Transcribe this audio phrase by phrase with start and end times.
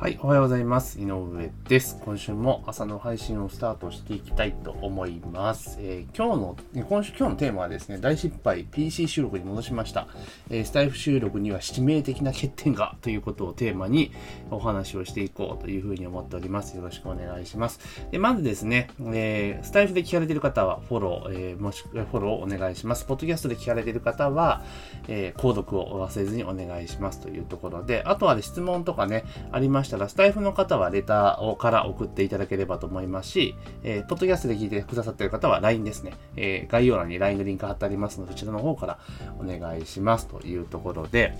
[0.00, 0.98] はい、おはようございます。
[0.98, 2.00] 井上です。
[2.02, 5.76] 今週も朝の配信をスタートしていきたいと思います。
[5.78, 6.56] えー、今日の、
[6.88, 10.08] 今週、今日のテーマはですね、大失敗 PC 収録に戻しました。
[10.48, 14.10] えー、スタイフ収録には致命的な欠点がということをテーマに
[14.50, 16.78] お話をしていこうというふうに思っております。
[16.78, 17.80] よろしくお願いします。
[18.10, 23.04] でまずですね、えー、スタイフで聞かれている方はフォロー、えー、もしくはフォローをお願いします。
[23.04, 24.62] ポッドキャストで聞かれている方は、
[25.08, 36.12] え、購読を忘れずにお願いしますというところで、あとは、ね、質問とかね、ありましたしたら、スタイフの方はレターをから送っていただければと思いますし、えー、ポッドキャストで聞いてくださっている方は LINE ですね。
[36.36, 38.98] えー、概要欄に LINE のリンク貼ってありますので、そちらの方から
[39.38, 41.34] お願いしますというところで、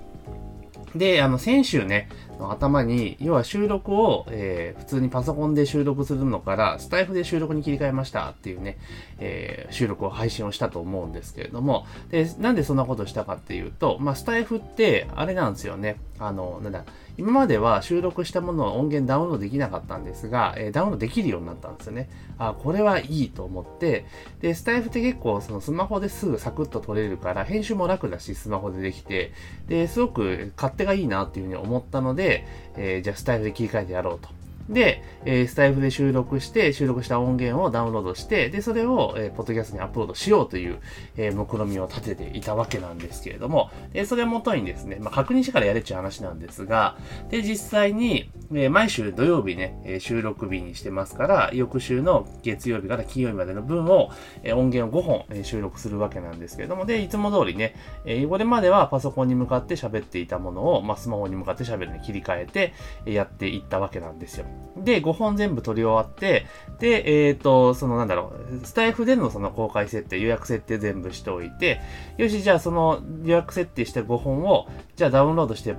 [0.94, 2.08] で、あの、先週ね、
[2.40, 8.78] 頭に、要は収録を、えー、普通にパソコンで収録するのから、スタイフで収録に切り替えましたっていうね、
[9.18, 15.96] えー、収録を配信をしたと思うんですけれども、で、なんでそんなことしたかっていうと、まあ、スタイフって、あれなんですよね。
[16.18, 16.84] あの、なんだ、
[17.20, 22.08] 今までは収録したものを音源ダウンロードできなかったんですが、えー、ダウンロードできるようになったんですよね。
[22.38, 24.06] あ、これはいいと思って、
[24.40, 29.32] で、スタイフって結構そのスマホですぐサクッと撮れるから、編集も楽だし、スマホでできて、
[29.68, 32.46] で、すごく勝手がいいなっていうふうに思ったので、
[32.76, 34.39] えー、じゃあスタイフで切り替えてやろうと。
[34.70, 40.78] で、えー、スタイフで収録して、収録した音源をダウンロードして、で、それを、えー、ポッドキャストにアップロードしようという、
[41.16, 46.96] えー、目論みを立てていたわけなんですけれども、で、それをもとにですね、まあ、確認してからやれっちゅう話なんですが、
[47.30, 54.10] で、実際に、え、毎週土曜日ね、え、収録日にしてますから、翌週の月曜日から金曜日までの分を、
[54.44, 57.74] え、音源を5本、え、収録するわけなんですけれども、で、いつも通りね、
[58.04, 62.72] え、これまではパソコンに向かって喋っていたものを、まあ、スマホに向かって喋るに切り替えて、
[63.06, 64.46] え、やっていったわけなんですよ。
[64.76, 66.46] で、5本全部撮り終わって、
[66.78, 71.80] で、えっ、ー、と、そのなんだろう、スタイフでのその公開設定、予約設定全部しておいて、
[72.16, 75.74] よし、じゃあその予約設定した5本を、じゃあダウンロードして、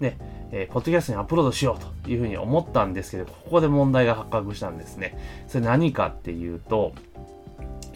[0.00, 0.18] ね、
[0.52, 5.18] えー、ポッドキャストにアップロードしようというふうに思ったんですけど、ここで問題が発覚したんですね。
[5.48, 6.92] それ何かっていうと、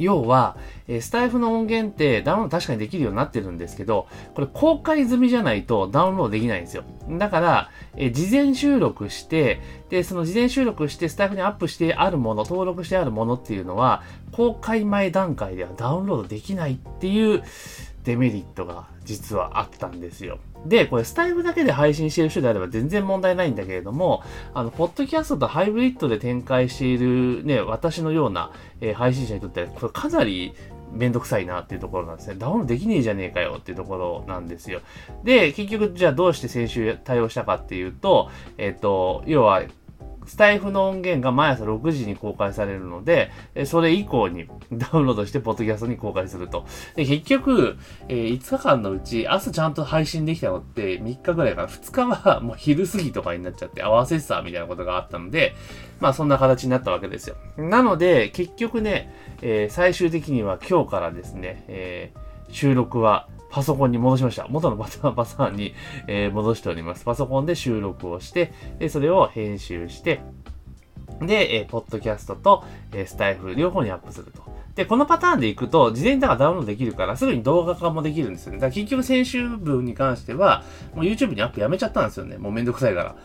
[0.01, 0.56] 要は、
[0.89, 6.84] えスタイフの音源ってダウンロード確かにできるようになってるんですけど、これ公開済みじゃないとダウンロードできないんですよ。
[7.09, 14.03] だから、え事前収録して、で、その事前収録してスタイフにアップしてあるもの、登録してあるものっていうのは、
[14.33, 17.43] 公開前段階ではダウンロードできないっていう
[18.05, 20.38] デメリットが実はあったんですよ。
[20.66, 24.22] で、これスタイルだけで配信している人であれば全然問題ないんだけれども、
[24.54, 30.54] あの、ポッドキャストとハイブリッドで展開しているね、私のような、えー、配信者にとっては、これかなり
[30.93, 32.37] めんどくさいなっていうところなんですね。
[32.38, 34.81] ダウンできねえじゃねえかよっていうところなんですよ。
[35.25, 38.28] で、結局じゃあどうして先週対応したかっていうと、
[38.59, 39.62] えっ、ー、と、要は
[40.26, 43.31] スタイフの音源が毎朝6時に公開されるので、
[43.64, 46.64] それ以降に ダウンロードしてポッドキャストに公開すると。
[46.97, 47.76] で結局、
[48.08, 55.54] えー、5日間のうち朝ちゃんと配信できたのって3日ぐらいから2日はもう昼過ぎとかになっちゃって合わせてたみたいなことがあったので、
[56.00, 57.37] まあそんな形になったわけですよ。
[57.56, 64.47] なので結局ね、えー、最終的には今日からですね、えー、収録はパソコンに戻しました。
[64.49, 65.75] 元のパターンパターンに、
[66.06, 67.05] えー、戻しております。
[67.05, 70.21] パソコンで収録をして、でそれを編集して、
[71.21, 74.61] で、えー、ポッドキャストと、えー、スタイフ両方にアップすると。
[74.75, 78.59] で、このパターンでいくと、事前にだからダウンロードできるから、すぐに動画化もできるんですよね。
[78.59, 80.62] だから結局先週分に関しては、
[80.94, 82.38] もう YouTube にアップやめちゃったんですよね。
[82.38, 83.17] もうめんどくさいから。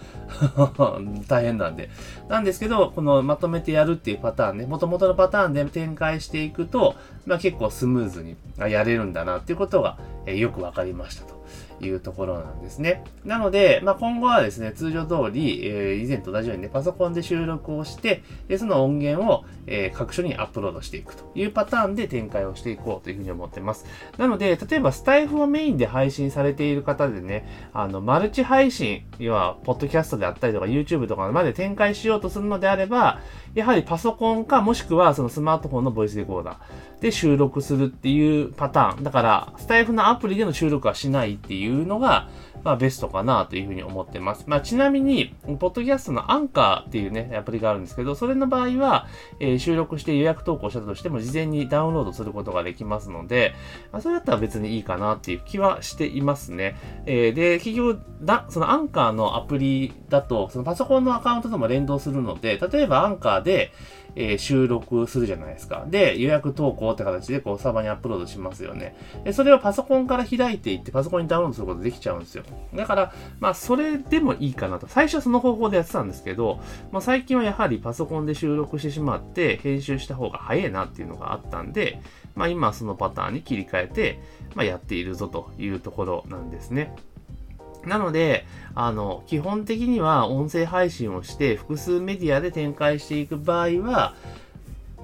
[1.27, 1.89] 大変なんで。
[2.27, 11.35] なんですけど、このまとめてやるっていうパターンね、元々のパターンで展開していくと、まあ結構スムーズにやれるんだなっていうことが、え、よくわかりましたと。
[11.81, 13.03] いうところなんですね。
[13.23, 23.85] なので、まあ、今後はですね、通常通り、えー、以前と同じようにね、パソコンで収録をして、でその音源を、えー、各所にアップロードしていくというパターンで展開をしていこうというふうに思ってます。
[24.17, 33.19] なので、例えばスタイフをメインで配信されている方でね、あの、マルチ配信、要は、ポッドキャストであったりとか、YouTube とかまで展開しようとするのであれば、
[33.55, 39.03] やはりパソコンか、もしくはそのスマートフォンのボイスレコーダーで収録するっていうパターン。
[39.03, 42.27] だから、スタイフのアプリでの収録はしないっていうのが、
[42.65, 44.43] まあベストかなというふうに思ってます。
[44.47, 49.07] まあちなみに、ポッドキャストのアンカーっていうね、アプリがあるんですけど、それの場合は、
[49.39, 53.53] えー、収録して予約投稿したとしても事前にダウンロードすることができますので、
[53.91, 56.75] まあそれだったら別にいいかなっていう気はしていますね。
[57.05, 63.71] えー、で、結局、だ、そのアンカーのアプリだと、そのパソコンのアカウントとも連動するので、例えばアンカーで、
[64.15, 65.85] えー、収録するじゃないですか。
[65.87, 68.95] で、予約投稿って形でこうサーバーにアップロードしますよね。
[69.23, 72.43] で、それをパソコンから開いていって、パソコンにダウンロードすることできちゃうんですよ。
[72.73, 74.87] だから、まあ、それでもいいかなと。
[74.87, 76.59] 最初はその方法でやってたんですけど、
[76.91, 82.01] まあ、最近はやはりパソコンで収録してしまって、編集した方が早いなっていうのがあったんで、
[82.35, 84.19] まあ、今そのパターンに切り替えて、
[84.55, 86.93] まあ、やっているぞというところなんですね。
[87.87, 94.15] なので、あの、基本的には音声配信をして複数メディアで展開していく場合は、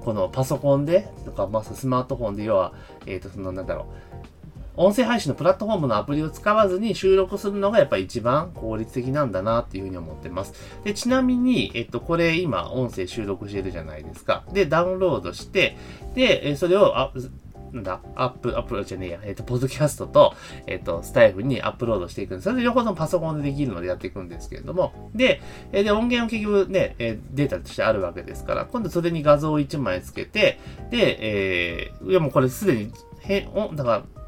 [0.03, 2.73] このパソコンで、とか、まあ、スマートフォンで、要は、
[3.05, 3.85] えっ、ー、と、その、なんだろう、
[4.77, 10.53] 音声配信のプラットフォームのアプリを使わずに収録するのがやっぱり一番効率的なんだなっていうふうに思ってます。
[10.83, 14.43] で、ちなみに、えっと、これ今音声収録してるじゃないですか。
[14.53, 15.77] で、ダウンロードして、
[16.15, 17.11] で、それを、あ、
[17.73, 20.35] なんだ、アップ、アップロードじゃねえや、えっ、ー、と、ポッドキャストと、
[20.67, 22.43] えっ、ー、と、スタイフにアップロードしていくんです。
[22.45, 25.41] それで両方のパソコンでできるのでやっていくんですけれども、で、
[25.71, 30.59] えで、音源を結局ね、えデータとしてあるわけですから、今度それに画像を1枚つけて、
[30.89, 32.91] で、えー、いやもうこれすでに、
[33.21, 34.20] へ、お、だから、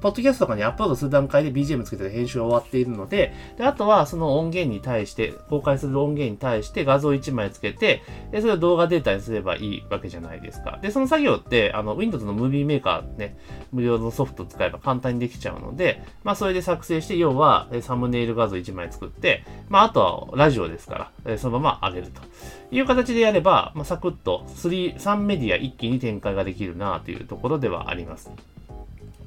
[0.00, 10.78] ポッドキャストとかにアップロードする段階で BGM つけて編集は終わっているので、で、あとはその音源に対して、公開する音源に対して画像1枚つけて、で、それを動画データにすればいいわけじゃないですか。
[10.82, 13.36] で、その作業って、あの、Windows のムービーメーカーね、
[13.72, 22.22] 無料のソフト使えば簡単にできちゃうので、まあ、それで作成して、要は、サムネイル画像1枚作って、まあ、あとはラジオですから、そのまま上げると
[22.70, 28.30] いう形でやれば、まあ、サクッと3、3メディア一気に展開ができるなというところではあります。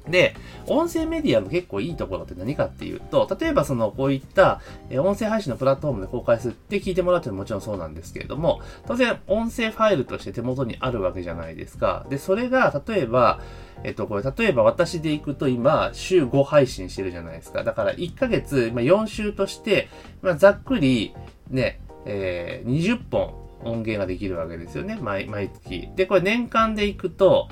[0.08, 0.36] で、
[0.66, 4.60] 音声メディアの結構いいところって何かっていうと、例えばその、こういった、
[4.90, 12.06] え音声配信のプラットフォームで公開するって聞いてもらうってももちろんそうなんですけれども、当然、音声ファイルとして手元にあるわけじゃないですか。
[12.10, 13.40] で、それが、例えば、
[13.82, 17.64] えっと、これ、例えば私で行くと今、週5配信してるじゃないですか。
[17.64, 19.88] だから1ヶ月、まあ、4週として、
[20.20, 21.14] まあ、ざっくり、
[21.50, 23.34] ね、えー、20本
[23.64, 24.98] 音源ができるわけですよね。
[25.00, 25.88] 毎、毎月。
[25.96, 27.48] で、これ年間で行くと、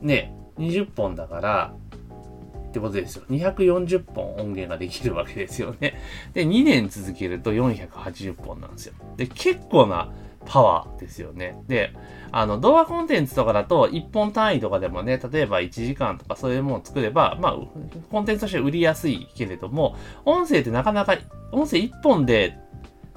[0.00, 1.74] ね、20本だから、
[2.70, 3.24] ってことですよ。
[3.28, 6.00] 240本音源ができるわけですよね。
[6.32, 8.94] で、2年続けると480本なんですよ。
[9.16, 10.10] で、結構な
[10.46, 11.58] パワーですよね。
[11.66, 11.92] で、
[12.32, 17.56] あの、動画コンテンツとかだと、1本単位とかでもね、例えば1時間とかそういうものを作れば、まあ、
[18.10, 21.18] コンテンツとして売りやすいけれども、音声ってなかなか、
[21.52, 22.56] 音声1本で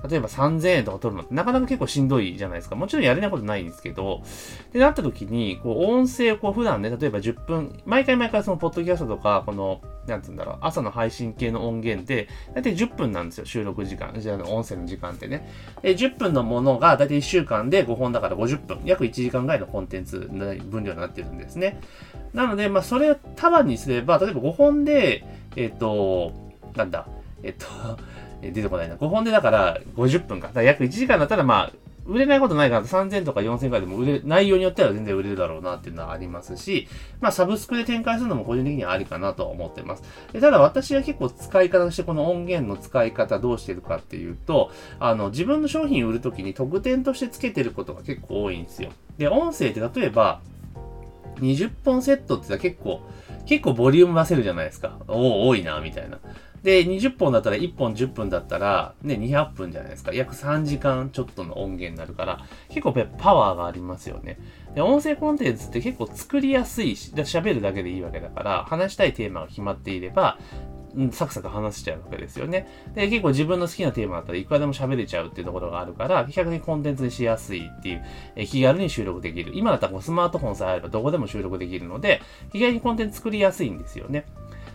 [0.07, 2.75] 例えば3000円とか取るのってなかなか結構しんどいじゃないですか。
[2.75, 4.21] もちろんやれないことないんですけど、
[4.73, 14.13] で、なった時に、こう、音声をこう普段ね、例えば10分、毎回毎回そのポッドキャストとか、この、なんつうんだろう、朝の配信系の音源で、だいたい10分なんですよ、収録時間。
[14.17, 15.49] じゃあ、音声の時間ってね。
[15.81, 20.29] で、10分のものが、だいたい1週間で5本だから50分、約1時間ぐらいのコンテンツ
[20.69, 21.79] 分量になってるんですね。
[22.33, 25.23] なので、まあ、それを束にすれば、例えば5本で、
[25.55, 26.33] えっ、ー、と、
[26.75, 27.07] なんだ、
[27.43, 27.99] えっ、ー、と、
[28.51, 28.95] 出てこないな。
[28.95, 30.47] 5本でだから50分か。
[30.47, 31.71] だから約1時間だったらまあ、
[32.05, 36.87] 売れないことないから3000とか4000回でも売れ、内容によっては全然売れるだろうなっていうのはありますし、
[37.21, 40.03] まあサブスクで展開するのも個人的にはありかなと思ってます。
[40.33, 48.91] ただ私は結構使い方としてこの音源の使い方どうしてるかっていうと、あの自分の商品売るときに特典として付けてることが結構多いんですよ。
[49.17, 50.41] で、音声って例えば、
[51.39, 53.01] 20本セットって結構、
[53.45, 54.97] 結構ボリューム出せるじゃないですか。
[55.07, 56.19] おお、多いな、みたいな。
[56.63, 60.13] で、20本だったら1本10分だったら、ね、200分じゃないですか。
[60.13, 62.39] 約3時間ちょっとの音源になるから、
[62.69, 64.39] 結構パワーがありますよね。
[64.73, 70.39] で、音声コンテンツって結構作りやすいし、喋るだけでいいわけだから、話したいテーマが決まっていれば、
[71.11, 72.67] サクサク話しちゃうわけですよね。
[72.93, 78.05] で、結構自分の好きなテーマだったらいくらでも喋れちゃうっていうところがあるから、逆にコンテンツにしやすいっていう、
[78.35, 79.51] え気軽に収録できる。
[79.55, 82.21] 今だったらスマートフォンさえあればどこでも収録できるので、
[82.51, 84.25] 気軽にコンテンツ作りやすいんですよね。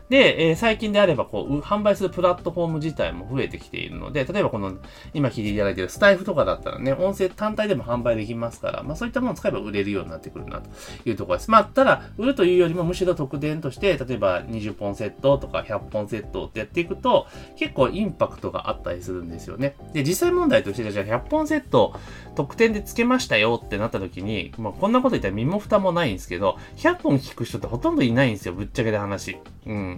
[0.09, 4.77] で、えー、最近であれば、こう、販売するプラットフォーム自体も増えてきているので、例えばこの、
[5.13, 10.71] 今聞いていただいているスタイフとかだったらね、音声単体でも販売できますから、まあそういったものを使えば売れるようになってくるなと
[11.09, 11.51] いうところです。
[11.51, 19.77] まあ、ただ、売るというよりもむしろ特典として、例えば20本セットとか100本セットってやっていくと、結構インパクトがあったりするんですよね。
[19.93, 21.95] で、実際問題としてじゃあ100本セット
[22.35, 29.37] 特典で付けましたよってなった時に、まあこんなこと言ったら身も蓋もないんですけど、100本聞く人ってほとんどいないんですよ、ぶっちゃけで話。
[29.67, 29.98] うん。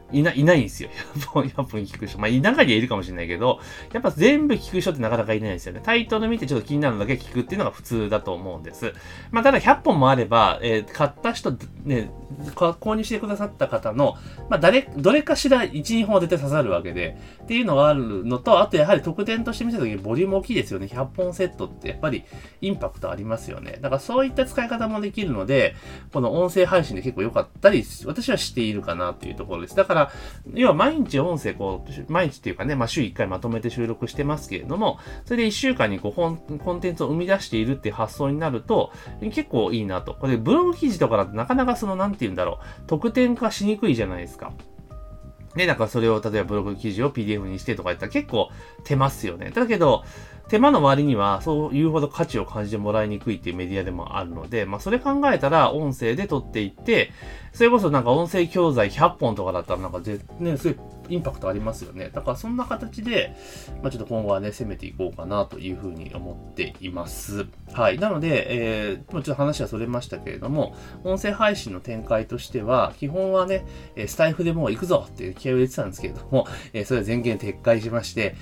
[0.11, 0.89] いな、いいないんですよ。
[1.15, 2.19] 100本、100本聞く人。
[2.19, 3.59] まあ、い中にはいるかもしれないけど、
[3.93, 5.81] やっぱ全部聞く人ってなかなかいないですよね。
[5.83, 8.93] タイトル見てちょっと気になるだけ聞くっていうのが普通だと思うんです。
[9.31, 11.51] まあ、ただ100本もあれば、えー、買った人、
[11.85, 12.11] ね、
[12.53, 14.17] 購入してくださった方の、
[14.49, 20.87] まあ、誰、どれかしら1、2本は絶対刺さるわけで、っていうのがあるのと、あとやはり特典として見せた時にボリューム大きいですよね。
[20.87, 22.23] 100本セットってやっぱり
[22.61, 23.77] インパクトありますよね。
[23.81, 25.75] だからそういった使い方もできるので、
[26.13, 29.75] この音声配信で結構良かったり、私はしているかなというところです。
[29.75, 30.11] だから、ら、
[30.53, 38.91] 要は毎日音声こう、毎日っていうかね、まあ週1回まとめて収録してますけれども、それで1週間に5本、コンテンツを生み出しているっていう発想になると、
[39.21, 40.13] 結構いいなと。
[40.13, 44.53] これブログ記事とかだとなかなかその、なんて言うんだろう、得点化しにくいじゃないですか。
[45.55, 48.49] ね、だからそれを例えばブログ記事を PDF にしてとか言ったら結構
[48.85, 49.51] 手ますよね。
[49.53, 50.03] だけど、
[50.51, 57.13] 手間の割にはそういうほど価値を感じてもらいにくいっていうメディアでもあるので、まあそれ考えたら音声で撮っていって、
[57.53, 62.09] それこそなんか音声教材100本とかだったらなんかぜ、ね、すごいインパクトありますよね。
[62.09, 63.35] だからそんな形で、
[63.81, 67.47] まあ、ちょっと今後はね、攻めていこうかなというふうに思っています。
[67.73, 67.99] はい。
[67.99, 73.65] なので、えー、もうちょっと話はそれましたけれども、音声配信の展開としては、基本はね、
[74.07, 76.47] スタイフでもう行くぞっていう気合を入れてたんですけれども、
[76.85, 78.35] それは全言撤回しまして、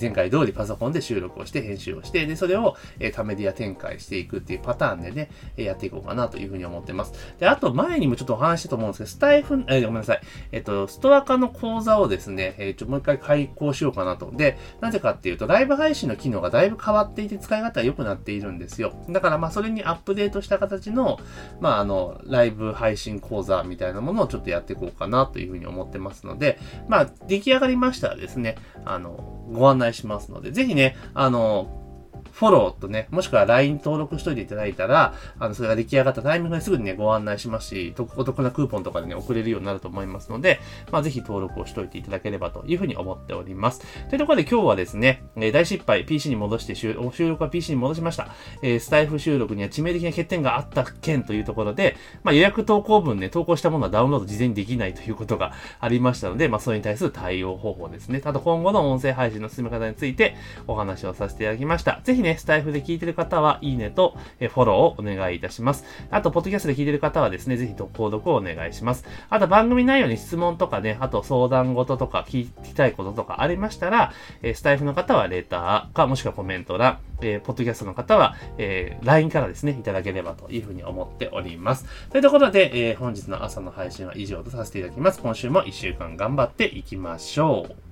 [0.00, 7.12] 前回通りパソコンで収録をして編集をして、で、それを、えー、タメディア展開していくっていうパターンでね、えやっていこうかなというふうに思ってます。
[7.38, 10.20] で、あと前にもちょっとお話したと思うんですけど、スタイフ、えー、ごめんなさい。
[10.52, 14.30] えっ、ー、と、ストア化の講座をですね、えー、ちょ、もう一回開講しようかなと。
[14.32, 18.94] で、なぜかっていうと、ライブ配信の機能がだいぶ変わっていて使い方が良くなっているんですよ。
[19.08, 21.18] だからまあ、それにアップデートした形の、
[21.60, 26.58] まあ、あの、ライブ配信講座みたいなものをちょっとやっていこうかなというふうに思ってますので、
[26.88, 31.83] まあ、出来上がりましたらですね、あの、ご案内しますので、ぜひね、あの、
[32.32, 43.80] フォローとね、もしくは LINE 登録しといていただいたら、あの、それが出来上がったタイミングですぐにね、ご案内しますし、お得なクーポンとかでね、送れるようになると思いますので、まあ、ぜひ登録をしといていただければというふうに思っております。
[44.08, 48.28] というところで今日はですね、え大失敗 PC に戻して収録は PC に戻しました。
[48.62, 58.20] えー、スタイフ収録には致命的な欠点があった件というところで、まあ、予約投稿文ね、投稿したものはダウンロード事前にできないということがありましたので、まあ、それに対する対応方法ですね。
[58.24, 62.00] あと今後の音声配信の進め方についてお話をさせていただきました。
[62.04, 65.84] ぜひね、スタイフで聞いてる方は、いいねと、えフォローをお願いいたします。
[66.10, 69.04] あと、ポッドキャストで聞いてる方はですね、ぜひと購読をお願いします。
[69.30, 81.86] あと、番組内容に質問とかね、あと相談事とか聞きたいこととかありましたら、えスタイフの方はレターか、もしくはコメント欄、えー、ポッドキャストの方は、えー、LINE からですね、いただければというふうに思っております。
[82.10, 85.20] というところで、えー、本日の朝の配信は以上とさせていただきます。
[85.20, 87.83] 今週も1週間頑張っていきましょう。